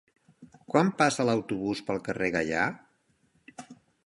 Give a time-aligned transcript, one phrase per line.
[0.75, 2.65] Quan passa l'autobús pel carrer Gaià?